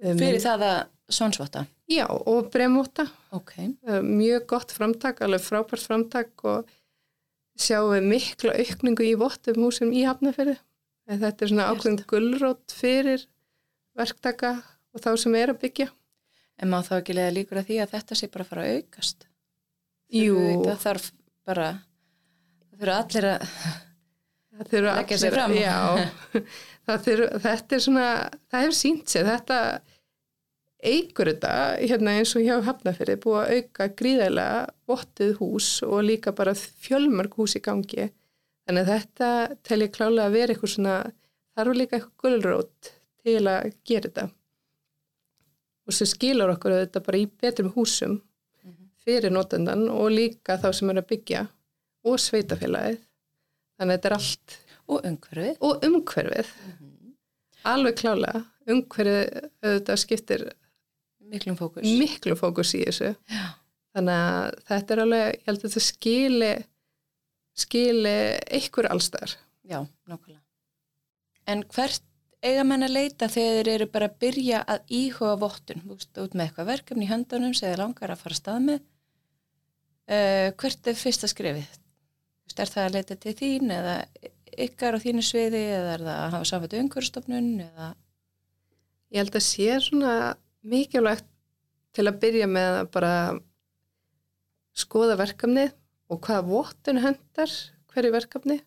Um, 0.05 0.19
fyrir 0.19 0.43
það 0.43 0.67
að 0.69 0.79
svonsvotta? 1.15 1.65
Já, 1.91 2.07
og 2.09 2.49
bremvotta. 2.53 3.07
Ok. 3.37 3.59
Mjög 4.03 4.47
gott 4.55 4.73
framtak, 4.75 5.21
alveg 5.25 5.45
frábært 5.45 5.85
framtak 5.85 6.47
og 6.49 6.71
sjáum 7.61 7.93
við 7.93 8.09
mikla 8.15 8.55
aukningu 8.57 9.07
í 9.07 9.15
vottum 9.21 9.61
húsum 9.63 9.93
í 9.95 10.07
hafnafjörðu. 10.09 10.57
Þetta 11.05 11.45
er 11.45 11.51
svona 11.53 11.69
ákveðin 11.69 12.05
gullrótt 12.09 12.73
fyrir 12.73 13.27
verktaka 13.99 14.57
og 14.95 15.03
þá 15.03 15.11
sem 15.21 15.37
er 15.39 15.53
að 15.55 15.63
byggja. 15.65 15.89
En 16.63 16.71
má 16.71 16.79
þá 16.87 16.99
ekki 17.01 17.17
lega 17.17 17.35
líkur 17.35 17.61
að 17.61 17.71
því 17.71 17.81
að 17.83 17.95
þetta 17.97 18.19
sé 18.19 18.29
bara 18.31 18.47
að 18.47 18.51
fara 18.53 18.67
að 18.67 18.77
aukast? 18.79 19.27
Jú. 20.15 20.37
Það 20.63 20.85
þarf 20.85 21.09
bara, 21.49 21.71
það 22.69 22.85
þurfa 22.85 23.01
allir 23.01 23.29
að 23.33 25.01
leggja 25.01 25.19
sér 25.19 25.35
fram. 25.35 25.57
Já, 25.59 25.79
þurfa, 27.09 27.43
þetta 27.49 27.77
er 27.77 27.85
svona, 27.89 28.07
það 28.53 28.65
hefur 28.65 28.79
sínt 28.79 29.11
sér, 29.11 29.29
þetta 29.33 29.59
eigur 30.85 31.31
þetta 31.33 31.53
hérna 31.81 32.19
eins 32.19 32.35
og 32.37 32.45
hjá 32.45 32.59
Hafnafjörði 32.67 33.17
búið 33.23 33.39
að 33.41 33.55
auka 33.57 33.87
gríðarlega 33.99 34.65
vottið 34.91 35.33
hús 35.41 35.69
og 35.87 36.03
líka 36.05 36.35
bara 36.37 36.55
fjölmörg 36.55 37.39
hús 37.41 37.57
í 37.59 37.63
gangi. 37.65 38.11
Þannig 38.65 38.85
að 38.85 38.93
þetta 38.93 39.31
telja 39.67 39.93
klálega 39.93 40.29
að 40.29 40.37
vera 40.39 40.55
eitthvað 40.55 40.75
svona, 40.75 40.99
þarf 41.57 41.79
líka 41.79 41.99
eitthvað 41.99 42.21
gullrót 42.25 42.94
til 43.25 43.41
að 43.51 43.73
gera 43.87 44.09
þetta. 44.09 44.27
Og 45.85 45.97
sem 45.97 46.09
skilur 46.09 46.55
okkur 46.55 46.79
þetta 46.79 47.03
bara 47.05 47.21
í 47.21 47.27
betrum 47.29 47.73
húsum 47.75 48.19
fyrir 49.05 49.33
notendan 49.33 49.87
og 49.93 50.13
líka 50.15 50.57
þá 50.61 50.71
sem 50.73 50.91
er 50.93 51.03
að 51.03 51.11
byggja 51.11 51.43
og 52.09 52.21
sveitafélagið 52.21 53.01
þannig 53.77 53.91
að 53.91 53.97
þetta 53.97 54.11
er 54.11 54.17
allt 54.17 54.59
og 54.85 55.09
umhverfið. 55.11 55.57
Og 55.61 55.87
umhverfið. 55.89 56.53
Mm 56.65 56.73
-hmm. 56.79 57.15
alveg 57.75 57.99
klálega. 58.01 58.45
Umhverfið 58.69 59.51
þetta 59.65 59.97
skiptir 60.01 60.47
miklum 61.21 61.57
fókus, 61.57 61.85
miklum 61.85 62.37
fókus 62.37 62.75
í 62.75 62.85
þessu. 62.85 63.15
Já. 63.29 63.45
þannig 63.95 64.15
að 64.15 64.55
þetta 64.69 64.95
er 64.95 65.01
alveg 65.05 65.27
ég 65.27 65.43
held 65.47 65.59
að 65.59 65.65
þetta 65.65 65.81
skili 65.81 66.55
skili 67.55 68.15
einhver 68.51 68.89
allstæðar 68.91 69.37
Já, 69.65 69.87
nákvæmlega. 70.05 70.43
En 71.47 71.63
hvert 71.73 72.03
eiga 72.45 72.65
menn 72.67 72.85
að 72.85 72.95
leita 72.97 73.29
þegar 73.33 73.57
þeir 73.57 73.71
eru 73.75 73.87
bara 73.95 74.09
að 74.11 74.19
byrja 74.25 74.61
að 74.69 74.93
íhuga 74.99 75.35
vottun, 75.41 75.85
út 75.91 76.37
með 76.37 76.45
eitthvað 76.45 76.71
verkefni 76.71 77.07
í 77.07 77.11
höndunum 77.11 77.55
sem 77.57 77.71
þeir 77.71 77.83
langar 77.83 78.13
að 78.13 78.21
fara 78.21 78.37
að 78.37 78.41
stað 78.41 78.61
með 78.69 78.79
uh, 80.13 80.49
hvert 80.61 80.91
er 80.91 80.99
fyrsta 81.01 81.31
skrifið? 81.31 81.81
Er 82.55 82.71
það 82.71 82.85
að 82.85 82.95
leita 82.95 83.17
til 83.19 83.33
þín 83.35 83.73
eða 83.75 83.95
ykkar 84.65 84.95
á 84.95 85.03
þínu 85.03 85.23
sviði 85.27 85.63
eða 85.75 85.95
er 85.97 86.03
það 86.05 86.19
að 86.19 86.35
hafa 86.37 86.49
samfættu 86.51 86.81
umhverfstofnun 86.83 87.49
eða? 87.65 87.89
Ég 89.15 89.23
held 89.23 89.39
að 89.39 89.47
sé 89.47 89.79
svona 89.83 90.13
mikilvægt 90.63 91.27
til 91.95 92.07
að 92.11 92.21
byrja 92.23 92.51
með 92.51 92.79
að 92.83 92.91
bara 92.95 93.15
skoða 94.75 95.17
verkefni 95.19 95.69
og 96.11 96.21
hvaða 96.27 96.47
vottun 96.51 97.01
hendar 97.03 97.51
hverju 97.95 98.11
verkefni, 98.15 98.59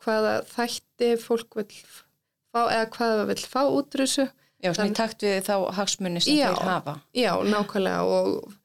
hvaða 0.00 0.40
þætti 0.48 1.14
fólk 1.20 1.56
vil 1.56 1.68
fá, 2.50 2.60
eða 2.66 2.86
hvað 2.94 3.16
það 3.16 3.26
vil 3.32 3.42
fá 3.54 3.62
útrúsu. 3.66 4.28
Já, 4.60 4.74
svona 4.74 4.90
í 4.90 4.96
takt 4.96 5.22
við 5.24 5.38
þá 5.46 5.54
hagsmunni 5.78 6.20
sem 6.20 6.36
þeir 6.36 6.64
hafa. 6.68 6.98
Já, 7.16 7.32
nákvæmlega 7.46 8.02
og 8.04 8.56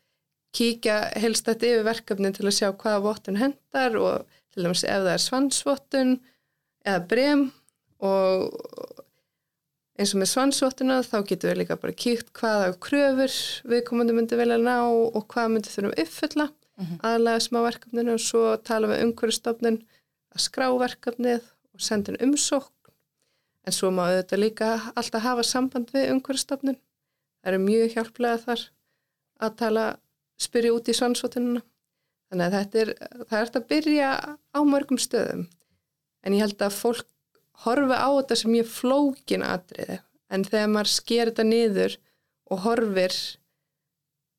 kíkja 0.56 0.98
helst 1.20 1.48
þetta 1.48 1.70
yfir 1.70 1.86
verkefni 1.88 2.32
til 2.36 2.48
að 2.48 2.58
sjá 2.58 2.68
hvaða 2.72 3.04
vottun 3.04 3.40
hendar 3.40 3.96
og 4.00 4.42
til 4.54 4.66
dæmis 4.66 4.84
ef 4.88 5.04
það 5.04 5.14
er 5.14 5.24
svansvottun 5.24 6.14
eða 6.86 7.02
brem 7.12 7.48
og 8.06 8.54
eins 9.96 10.12
og 10.12 10.22
með 10.22 10.32
svansvottuna 10.32 11.00
þá 11.08 11.18
getur 11.30 11.52
við 11.52 11.60
líka 11.62 11.80
bara 11.80 11.96
kíkt 11.96 12.32
hvaða 12.36 12.76
kröfur 12.84 13.36
viðkomandi 13.72 14.16
myndi 14.16 14.40
velja 14.40 14.60
að 14.60 14.68
ná 14.68 14.78
og 14.86 15.22
hvað 15.32 15.52
myndi 15.54 15.72
þurfum 15.72 15.98
uppfulla 16.04 16.48
mm 16.52 16.86
-hmm. 16.86 17.02
aðlega 17.10 17.44
smá 17.48 17.60
verkefninu 17.64 18.16
og 18.16 18.24
svo 18.24 18.44
tala 18.58 18.92
við 18.92 19.04
umhverjastofnun 19.08 19.82
að 20.36 20.46
skrá 20.48 20.68
verkefnið 20.80 21.44
og 21.74 21.82
senda 21.82 22.16
um 22.16 22.30
umsók 22.30 22.72
En 23.66 23.74
svo 23.74 23.90
má 23.90 24.04
auðvitað 24.06 24.42
líka 24.44 24.72
alltaf 24.94 25.24
hafa 25.26 25.46
samband 25.46 25.90
við 25.94 26.12
umhverfstofnun. 26.14 26.78
Það 27.42 27.52
eru 27.52 27.62
mjög 27.64 27.96
hjálplega 27.96 28.42
þar 28.44 28.66
að 29.46 29.56
tala, 29.62 29.86
spyrja 30.42 30.74
út 30.76 30.90
í 30.90 30.96
svansvotununa. 30.98 31.64
Þannig 32.30 32.46
að 32.46 32.56
þetta 32.58 32.82
er, 32.82 32.92
það 33.30 33.40
er 33.40 33.52
að 33.60 33.68
byrja 33.72 34.10
á 34.54 34.60
mörgum 34.66 35.02
stöðum. 35.02 35.46
En 36.26 36.36
ég 36.36 36.46
held 36.46 36.62
að 36.66 36.78
fólk 36.78 37.08
horfi 37.66 37.98
á 37.98 38.10
þetta 38.10 38.38
sem 38.42 38.54
mjög 38.54 38.70
flókin 38.74 39.46
atriði. 39.46 40.00
En 40.30 40.46
þegar 40.46 40.72
maður 40.74 40.92
sker 40.94 41.32
þetta 41.32 41.46
niður 41.48 41.98
og 42.52 42.62
horfir 42.66 43.18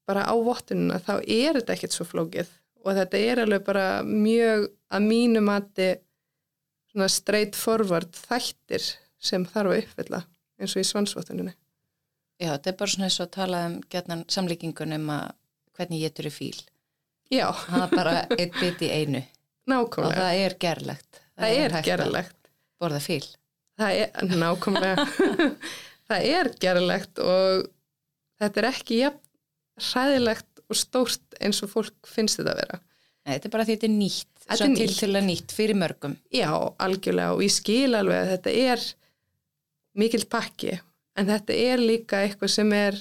bara 0.06 0.26
á 0.26 0.34
vottununa 0.38 1.00
þá 1.02 1.14
er 1.22 1.58
þetta 1.58 1.74
ekkert 1.74 1.96
svo 1.96 2.06
flókið. 2.06 2.50
Og 2.86 2.94
þetta 2.94 3.22
er 3.22 3.42
alveg 3.42 3.64
bara 3.66 3.86
mjög 4.06 4.68
að 4.94 5.08
mínu 5.10 5.42
mati 5.42 5.88
straight 7.10 7.58
forward 7.58 8.14
þættir 8.16 8.84
sem 9.22 9.46
þarf 9.48 9.72
að 9.72 9.82
uppfylla 9.82 10.22
eins 10.60 10.76
og 10.76 10.82
í 10.82 10.88
svansvottuninu. 10.88 11.52
Já, 12.36 12.50
þetta 12.52 12.70
er 12.70 12.78
bara 12.80 12.92
svona 12.92 13.08
eins 13.08 13.18
og 13.20 13.26
að 13.26 13.34
tala 13.36 13.62
um 13.70 13.76
getnan 13.92 14.24
samlíkingunum 14.32 15.12
að 15.12 15.26
hvernig 15.76 16.02
ég 16.02 16.12
getur 16.12 16.28
í 16.28 16.34
fíl. 16.34 16.58
Já. 17.32 17.48
Það 17.64 17.82
er 17.82 17.94
bara 17.94 18.14
eitt 18.40 18.58
bit 18.60 18.84
í 18.84 18.90
einu. 18.92 19.22
Nákvæmlega. 19.66 20.12
Og 20.12 20.20
það 20.20 20.42
er 20.44 20.56
gerlegt. 20.62 21.20
Það, 21.20 21.42
það 21.42 21.60
er, 21.62 21.76
er 21.80 21.86
gerlegt. 21.90 22.50
Borða 22.80 23.00
fíl. 23.02 23.24
Það 23.76 24.00
er, 24.02 24.36
nákvæmlega. 24.42 25.06
það 26.08 26.28
er 26.32 26.52
gerlegt 26.62 27.22
og 27.24 27.66
þetta 28.40 28.62
er 28.62 28.68
ekki 28.70 29.00
jafn 29.00 29.22
ræðilegt 29.76 30.62
og 30.66 30.78
stórt 30.78 31.36
eins 31.40 31.60
og 31.64 31.70
fólk 31.72 32.08
finnst 32.08 32.40
þetta 32.40 32.54
að 32.54 32.62
vera. 32.62 32.78
Nei, 33.26 33.34
þetta 33.34 33.48
er 33.48 33.52
bara 33.56 33.66
því 33.66 33.76
þetta 33.76 33.88
er 33.88 33.96
nýtt. 33.96 34.30
Þetta 34.46 34.64
er 34.64 34.70
nýtt. 34.72 34.80
Til 34.86 35.00
til 35.00 35.10
að 35.10 35.26
nýtt 35.26 35.54
fyrir 35.56 35.78
mörgum. 35.80 36.14
Já, 36.32 36.50
algjörlega 36.84 37.34
og 37.34 37.42
ég 37.44 37.52
skil 37.52 37.98
alveg 37.98 38.22
að 38.22 38.32
þetta 38.34 38.54
er 38.62 38.86
mikill 39.96 40.26
pakki 40.30 40.76
en 41.16 41.28
þetta 41.30 41.56
er 41.56 41.82
líka 41.82 42.22
eitthvað 42.22 42.52
sem 42.52 42.72
er 42.76 42.98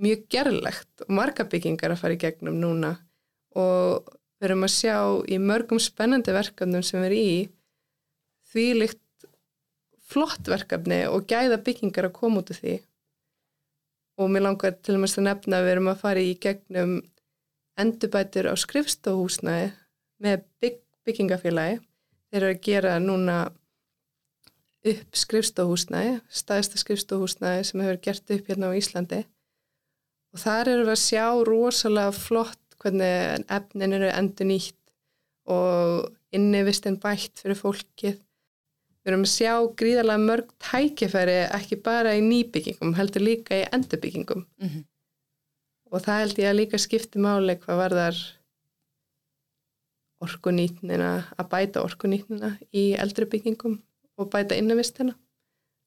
mjög 0.00 0.24
gerlegt 0.32 1.04
og 1.04 1.12
marga 1.14 1.44
byggingar 1.44 1.94
að 1.94 2.02
fara 2.02 2.16
í 2.16 2.20
gegnum 2.20 2.56
núna. 2.60 2.94
Og 3.58 4.06
við 4.40 4.48
erum 4.48 4.66
að 4.66 4.74
sjá 4.76 4.96
í 5.28 5.38
mörgum 5.42 5.80
spennandi 5.82 6.32
verkefnum 6.34 6.84
sem 6.86 7.02
erum 7.04 7.18
í 7.20 7.40
því 8.50 8.66
líkt 8.78 9.26
flott 10.10 10.48
verkefni 10.48 11.04
og 11.10 11.28
gæða 11.30 11.60
byggingar 11.66 12.08
að 12.08 12.16
koma 12.16 12.42
út 12.42 12.54
af 12.54 12.62
því. 12.62 12.78
Og 14.20 14.32
mér 14.32 14.46
langar 14.48 14.76
til 14.80 14.96
og 14.96 15.04
með 15.04 15.18
að 15.20 15.26
nefna 15.28 15.60
að 15.60 15.66
við 15.66 15.74
erum 15.74 15.92
að 15.92 16.02
fara 16.02 16.24
í 16.24 16.32
gegnum 16.40 16.96
endurbætur 17.80 18.50
á 18.50 18.54
skrifstóhúsnaði 18.58 19.70
með 20.20 20.42
bygg, 20.60 20.80
byggingafélagi. 21.06 21.78
Þeir 22.30 22.42
eru 22.42 22.54
að 22.54 22.64
gera 22.66 22.98
núna 23.02 23.36
upp 24.80 25.16
skrifstóhúsnæði, 25.16 26.20
staðista 26.32 26.80
skrifstóhúsnæði 26.80 27.66
sem 27.68 27.82
hefur 27.84 28.00
gert 28.06 28.32
upp 28.32 28.48
hérna 28.48 28.72
á 28.72 28.78
Íslandi 28.78 29.20
og 30.30 30.40
þar 30.40 30.72
eru 30.72 30.86
við 30.86 30.94
að 30.94 31.02
sjá 31.02 31.26
rosalega 31.46 32.14
flott 32.16 32.76
hvernig 32.80 33.44
efnin 33.52 33.96
eru 33.98 34.08
endur 34.14 34.48
nýtt 34.48 34.78
og 35.50 36.08
innivistinn 36.36 36.98
bætt 37.02 37.42
fyrir 37.42 37.58
fólkið. 37.58 38.18
Við 39.00 39.10
erum 39.10 39.24
að 39.26 39.32
sjá 39.32 39.52
gríðarlega 39.80 40.22
mörg 40.22 40.50
tækifæri 40.62 41.36
ekki 41.56 41.80
bara 41.84 42.14
í 42.16 42.22
nýbyggingum, 42.24 42.94
heldur 42.96 43.24
líka 43.24 43.58
í 43.58 43.68
endurbyggingum. 43.72 44.44
Mm 44.60 44.68
-hmm. 44.68 44.84
Og 45.90 46.04
það 46.04 46.20
held 46.22 46.38
ég 46.38 46.50
að 46.50 46.58
líka 46.60 46.78
skipti 46.78 47.18
máli 47.18 47.56
hvað 47.58 47.80
var 47.82 47.96
þar 47.98 48.18
orkunýtnina, 50.20 51.12
að 51.36 51.48
bæta 51.50 51.82
orkunýtnina 51.82 52.58
í 52.72 52.92
eldurbyggingum 52.94 53.80
og 54.20 54.30
bæta 54.30 54.58
innavistina. 54.58 55.14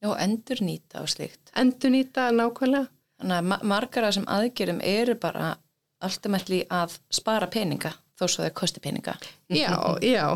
Já, 0.03 0.09
endurnýta 0.19 1.01
og 1.01 1.09
slikt. 1.09 1.51
Endurnýta, 1.55 2.31
nákvæmlega. 2.35 2.89
Þannig 3.21 3.37
að 3.37 3.45
ma 3.47 3.57
margar 3.63 4.03
af 4.03 4.11
þessum 4.11 4.25
aðgjörum 4.27 4.81
eru 4.83 5.15
bara 5.15 5.53
alltaf 6.03 6.49
að 6.69 6.97
spara 7.13 7.47
peninga 7.47 7.93
þó 8.19 8.25
svo 8.27 8.43
það 8.43 8.53
kosti 8.59 8.83
peninga. 8.83 9.15
Já, 9.47 9.71
já. 10.15 10.27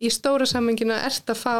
Í 0.00 0.08
stóra 0.08 0.46
sammengina 0.48 1.02
ert 1.04 1.28
að 1.28 1.42
fá 1.42 1.56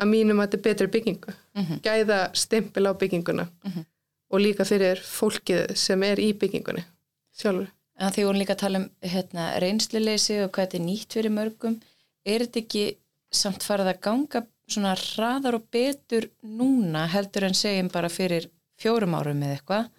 að 0.00 0.12
mínum 0.12 0.38
að 0.40 0.46
þetta 0.46 0.58
er 0.60 0.64
betri 0.68 0.86
byggingu. 0.94 1.34
Mm 1.56 1.64
-hmm. 1.64 1.80
Gæða 1.82 2.20
stempil 2.34 2.86
á 2.86 2.92
bygginguna 2.94 3.42
mm 3.42 3.70
-hmm. 3.72 3.84
og 4.30 4.40
líka 4.40 4.64
fyrir 4.64 5.02
fólkið 5.02 5.74
sem 5.74 6.02
er 6.02 6.18
í 6.20 6.32
byggingunni 6.32 6.84
sjálfur. 7.32 7.68
En 8.00 8.12
því 8.12 8.24
vorum 8.24 8.40
líka 8.40 8.54
tala 8.54 8.78
um 8.78 8.90
hérna, 9.02 9.58
reynslileysi 9.60 10.40
og 10.44 10.50
hvað 10.52 10.66
þetta 10.66 10.76
er 10.78 10.84
nýtt 10.84 11.12
fyrir 11.12 11.30
mörgum. 11.30 11.80
Er 12.26 12.44
þetta 12.44 12.60
ekki 12.64 12.84
samt 13.32 13.64
farið 13.64 13.92
að 13.94 14.02
ganga 14.04 14.44
svona 14.70 14.94
hraðar 14.98 15.58
og 15.58 15.66
betur 15.72 16.28
núna 16.42 17.06
heldur 17.10 17.48
en 17.48 17.56
segjum 17.56 17.90
bara 17.92 18.10
fyrir 18.12 18.48
fjórum 18.80 19.16
árum 19.18 19.42
eða 19.42 19.56
eitthvað 19.56 19.90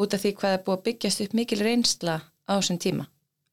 út 0.00 0.14
af 0.14 0.22
því 0.22 0.32
hvað 0.38 0.56
er 0.56 0.62
búið 0.66 0.78
að 0.78 0.86
byggjast 0.88 1.24
upp 1.24 1.36
mikil 1.38 1.60
reynsla 1.62 2.16
á 2.22 2.52
þessum 2.58 2.80
tíma? 2.82 3.06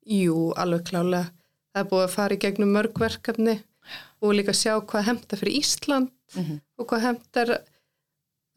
Jú, 0.10 0.52
alveg 0.58 0.88
klálega. 0.90 1.30
Það 1.72 1.84
er 1.84 1.92
búið 1.92 2.06
að 2.06 2.16
fara 2.16 2.36
í 2.36 2.42
gegnum 2.42 2.74
mörgverkefni 2.76 3.58
og 4.22 4.34
líka 4.38 4.56
sjá 4.58 4.74
hvað 4.80 5.08
hefnda 5.08 5.38
fyrir 5.40 5.60
Ísland 5.62 6.10
mm 6.10 6.44
-hmm. 6.44 6.58
og 6.78 6.88
hvað 6.88 7.06
hefndar 7.06 7.50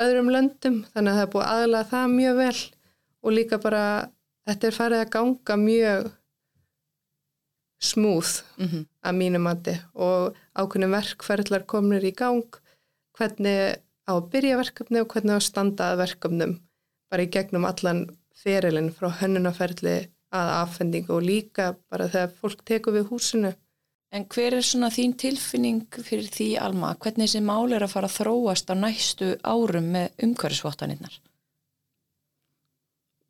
öðrum 0.03 0.31
löndum, 0.35 0.85
þannig 0.93 1.13
að 1.13 1.17
það 1.17 1.27
er 1.27 1.33
búið 1.35 1.51
aðlað 1.55 1.91
það 1.93 2.17
mjög 2.19 2.37
vel 2.37 2.61
og 3.23 3.33
líka 3.33 3.59
bara 3.59 3.85
þetta 4.49 4.67
er 4.67 4.79
farið 4.79 5.01
að 5.01 5.13
ganga 5.17 5.57
mjög 5.57 6.11
smúð 7.85 8.43
mm 8.59 8.67
-hmm. 8.67 8.85
að 9.07 9.19
mínum 9.21 9.47
andi 9.51 9.75
og 9.95 10.37
ákveðin 10.55 10.97
verkferðlar 10.97 11.67
komnir 11.67 12.05
í 12.05 12.15
gang 12.23 12.61
hvernig 13.19 13.81
á 14.09 14.13
að 14.17 14.29
byrja 14.33 14.61
verkefni 14.61 15.01
og 15.01 15.09
hvernig 15.13 15.37
á 15.37 15.41
að 15.41 15.49
standa 15.49 15.91
að 15.93 16.01
verkefnum 16.05 16.55
bara 17.11 17.23
í 17.23 17.33
gegnum 17.35 17.65
allan 17.69 18.07
ferilinn 18.45 18.93
frá 18.93 19.09
hönnunaferli 19.21 19.99
að 20.35 20.49
affendingu 20.63 21.15
og 21.15 21.27
líka 21.29 21.75
bara 21.91 22.09
þegar 22.11 22.35
fólk 22.41 22.65
tekur 22.67 22.97
við 22.97 23.11
húsinu. 23.13 23.53
En 24.15 24.27
hver 24.31 24.55
er 24.55 24.67
svona 24.67 24.91
þín 24.95 25.15
tilfinning 25.19 25.87
fyrir 26.07 26.27
því 26.31 26.49
Alma? 26.63 26.93
Hvernig 27.03 27.27
þessi 27.27 27.43
mál 27.43 27.73
er 27.75 27.83
að 27.83 27.95
fara 27.95 28.11
að 28.11 28.19
þróast 28.19 28.71
á 28.71 28.75
næstu 28.79 29.31
árum 29.43 29.89
með 29.95 30.27
umhverfisvottaninnar? 30.27 31.17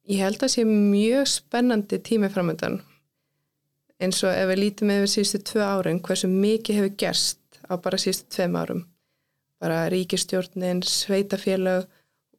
Ég 0.05 0.21
held 0.21 0.37
að 0.37 0.43
það 0.45 0.53
sé 0.53 0.65
mjög 0.69 1.31
spennandi 1.33 2.01
tími 2.05 2.29
framöndan 2.33 2.83
eins 4.03 4.23
og 4.27 4.35
ef 4.35 4.49
við 4.51 4.61
lítum 4.61 4.91
með 4.91 5.07
síðustu 5.13 5.41
tvö 5.51 5.65
árin 5.65 6.03
hversu 6.05 6.31
mikið 6.31 6.81
hefur 6.81 6.97
gerst 7.05 7.61
á 7.71 7.75
bara 7.81 8.01
síðustu 8.01 8.31
tveim 8.35 8.59
árum. 8.59 8.83
Bara 9.63 9.87
ríkistjórnin, 9.93 10.83
sveitafélag 10.83 11.87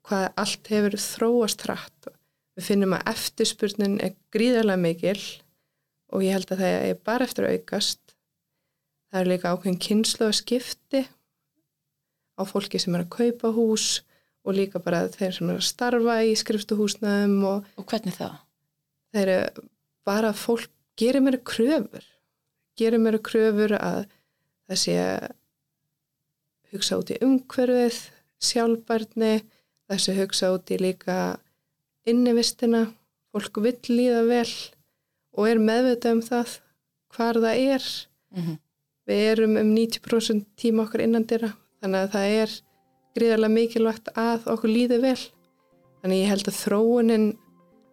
hvað 0.06 0.28
allt 0.42 0.70
hefur 0.70 0.98
þróast 1.02 1.66
hratt. 1.66 2.10
Við 2.56 2.70
finnum 2.70 2.96
að 2.96 3.10
eftirspurnin 3.12 3.98
er 4.04 4.16
gríðarlega 4.32 4.82
mikil 4.82 5.20
og 6.14 6.24
ég 6.24 6.36
held 6.36 6.52
að 6.54 6.62
það 6.64 6.76
er 6.90 7.00
bara 7.08 7.28
eftir 7.28 7.48
að 7.48 7.58
aukast. 7.58 8.02
Það 9.12 9.22
er 9.22 9.32
líka 9.32 9.54
ákveðin 9.54 9.82
kynslu 9.82 10.28
að 10.28 10.38
skipti 10.40 11.02
á 12.36 12.42
fólki 12.48 12.80
sem 12.82 12.96
er 12.96 13.06
að 13.06 13.14
kaupa 13.16 13.52
hús 13.56 13.88
og 14.46 14.58
líka 14.60 14.80
bara 14.84 15.06
þeir 15.10 15.36
sem 15.36 15.50
er 15.50 15.60
að 15.60 15.68
starfa 15.68 16.18
í 16.28 16.36
skrifstuhúsnaðum. 16.38 17.38
Og, 17.50 17.70
og 17.80 17.88
hvernig 17.90 18.16
það? 18.20 18.38
Það 19.16 19.34
er 19.34 19.62
bara 20.06 20.32
fólk 20.38 20.72
gerir 21.00 21.24
mér 21.24 21.40
kröfur. 21.44 22.04
Gerir 22.80 23.02
mér 23.02 23.20
kröfur 23.24 23.76
að 23.78 24.06
það 24.68 24.82
sé 24.82 24.96
að 25.00 25.28
hugsa 26.76 27.00
út 27.00 27.14
í 27.14 27.20
umhverfið, 27.24 28.00
sjálfbarni, 28.44 29.34
þessi 29.90 30.16
hugsa 30.18 30.52
út 30.56 30.72
í 30.74 30.80
líka 30.82 31.18
innivistina, 32.10 32.88
fólk 33.32 33.62
vill 33.64 33.80
líða 33.92 34.24
vel 34.28 34.52
og 35.36 35.50
er 35.50 35.60
meðvitað 35.60 36.18
um 36.18 36.24
það 36.26 36.58
hvar 37.16 37.40
það 37.44 37.64
er. 37.76 37.88
Mm 38.36 38.44
-hmm. 38.44 38.58
Við 39.06 39.22
erum 39.32 39.58
um 39.58 39.76
90% 39.76 40.46
tíma 40.58 40.84
okkur 40.84 41.02
innandira 41.02 41.54
þannig 41.82 42.00
að 42.02 42.12
það 42.16 42.28
er 42.42 42.52
gríðarlega 43.16 43.54
mikilvægt 43.54 44.08
að 44.18 44.48
okkur 44.54 44.70
líði 44.70 45.00
vel. 45.02 45.22
Þannig 46.02 46.22
ég 46.22 46.32
held 46.32 46.48
að 46.48 46.60
þróunin 46.64 47.28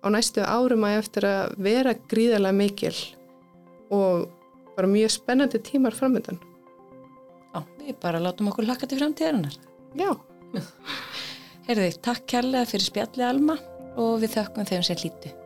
á 0.02 0.06
næstu 0.10 0.44
árum 0.44 0.86
að 0.86 0.98
eftir 1.00 1.26
að 1.28 1.56
vera 1.62 1.94
gríðarlega 2.10 2.58
mikil 2.58 2.94
og 3.92 4.28
bara 4.76 4.90
mjög 4.90 5.14
spennandi 5.16 5.60
tímar 5.62 5.96
framöndan. 5.96 6.40
Já, 7.52 7.60
við 7.78 7.98
bara 8.02 8.22
látum 8.22 8.48
okkur 8.50 8.66
laka 8.66 8.88
til 8.88 8.98
framtíðarinnar. 9.02 9.58
Já. 9.98 10.10
Herði, 11.68 11.92
takk 12.02 12.26
kærlega 12.30 12.68
fyrir 12.68 12.88
spjalli 12.88 13.26
Alma 13.26 13.58
og 14.00 14.18
við 14.22 14.38
þökkum 14.38 14.68
þeim 14.68 14.84
sem 14.88 14.98
hlítu. 15.02 15.41